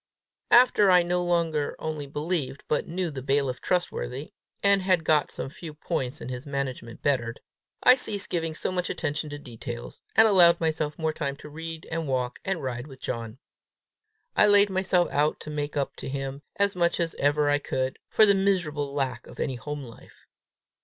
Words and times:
After 0.49 0.89
I 0.89 1.03
no 1.03 1.23
longer 1.23 1.75
only 1.77 2.07
believed, 2.07 2.63
but 2.67 2.87
knew 2.87 3.11
the 3.11 3.21
bailiff 3.21 3.61
trustworthy, 3.61 4.33
and 4.63 4.81
had 4.81 5.03
got 5.03 5.29
some 5.29 5.51
few 5.51 5.75
points 5.75 6.21
in 6.21 6.29
his 6.29 6.47
management 6.47 7.03
bettered, 7.03 7.39
I 7.83 7.93
ceased 7.93 8.31
giving 8.31 8.55
so 8.55 8.71
much 8.71 8.89
attention 8.89 9.29
to 9.29 9.37
details, 9.37 10.01
and 10.15 10.27
allowed 10.27 10.59
myself 10.59 10.97
more 10.97 11.13
time 11.13 11.35
to 11.35 11.49
read 11.49 11.87
and 11.91 12.07
walk 12.07 12.39
and 12.43 12.63
ride 12.63 12.87
with 12.87 12.99
John. 12.99 13.37
I 14.35 14.47
laid 14.47 14.71
myself 14.71 15.07
out 15.11 15.39
to 15.41 15.51
make 15.51 15.77
up 15.77 15.95
to 15.97 16.09
him, 16.09 16.41
as 16.55 16.75
much 16.75 16.99
as 16.99 17.13
ever 17.19 17.47
I 17.47 17.59
could, 17.59 17.99
for 18.09 18.25
the 18.25 18.33
miserable 18.33 18.91
lack 18.95 19.27
of 19.27 19.39
any 19.39 19.53
home 19.53 19.83
life. 19.83 20.25